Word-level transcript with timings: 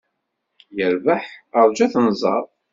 Yerbeḥ, 0.77 1.23
rju 1.67 1.81
ad 1.85 1.91
t-nẓer. 1.93 2.43